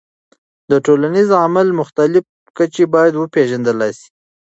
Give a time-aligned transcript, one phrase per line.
[0.71, 2.23] د ټولنیز عمل مختلف
[2.57, 4.07] کچې باید وپیژندل سي.